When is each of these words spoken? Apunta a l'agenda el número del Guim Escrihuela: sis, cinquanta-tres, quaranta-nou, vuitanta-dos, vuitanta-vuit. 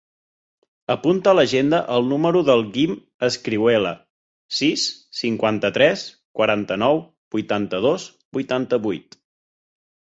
Apunta 0.93 1.29
a 1.31 1.35
l'agenda 1.39 1.81
el 1.97 2.07
número 2.13 2.41
del 2.47 2.63
Guim 2.77 2.95
Escrihuela: 3.29 3.93
sis, 4.61 4.87
cinquanta-tres, 5.21 6.09
quaranta-nou, 6.41 7.03
vuitanta-dos, 7.37 8.09
vuitanta-vuit. 8.41 9.23